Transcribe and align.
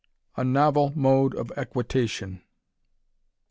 A 0.35 0.43
NOVEL 0.43 0.93
MODE 0.95 1.35
OF 1.35 1.51
EQUITATION. 1.55 2.41